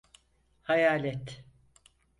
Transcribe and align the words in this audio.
Hayalet. 0.61 1.41